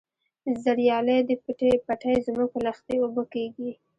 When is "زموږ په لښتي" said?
2.25-2.95